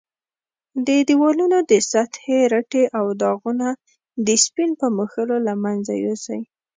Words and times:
د 0.87 0.89
دېوالونو 1.07 1.57
د 1.71 1.73
سطحې 1.91 2.39
رټې 2.53 2.83
او 2.99 3.05
داغونه 3.21 3.67
د 4.25 4.27
سپین 4.43 4.71
په 4.79 4.87
مښلو 4.97 5.37
له 5.47 5.53
منځه 5.63 5.93
یوسئ. 6.03 6.41